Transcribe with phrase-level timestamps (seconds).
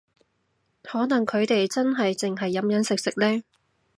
[0.81, 3.43] 可能佢哋真係淨係飲飲食食呢